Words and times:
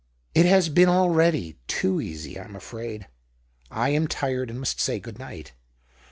"It 0.33 0.47
has 0.47 0.67
been 0.69 0.89
already— 0.89 1.59
too 1.81 2.01
easy, 2.01 2.39
I'm 2.39 2.55
afraid."" 2.55 3.05
I 3.69 3.89
am 3.89 4.07
tired, 4.07 4.49
and 4.49 4.57
must 4.59 4.79
say 4.79 4.99
good 4.99 5.19
night." 5.19 5.51